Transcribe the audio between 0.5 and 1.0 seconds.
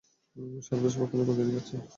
সাত বছর